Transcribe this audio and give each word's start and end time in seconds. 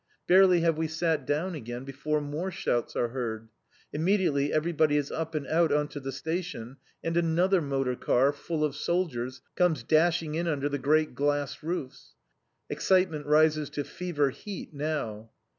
Barely 0.25 0.61
have 0.61 0.79
we 0.79 0.87
sat 0.87 1.27
down 1.27 1.53
again 1.53 1.83
before 1.85 2.21
more 2.21 2.49
shouts 2.49 2.95
are 2.95 3.09
heard. 3.09 3.49
Immediately, 3.93 4.51
everybody 4.51 4.97
is 4.97 5.11
up 5.11 5.35
and 5.35 5.45
out 5.45 5.71
on 5.71 5.87
to 5.89 5.99
the 5.99 6.11
station, 6.11 6.77
and 7.03 7.15
another 7.15 7.61
motor 7.61 7.95
car, 7.95 8.33
full 8.33 8.63
of 8.63 8.75
soldiers, 8.75 9.41
comes 9.53 9.83
dashing 9.83 10.33
in 10.33 10.47
under 10.47 10.69
the 10.69 10.79
great 10.79 11.13
glassed 11.13 11.61
roofs. 11.61 12.15
Excitement 12.67 13.27
rises 13.27 13.69
to 13.69 13.83
fever 13.83 14.31
heat 14.31 14.73
now. 14.73 15.29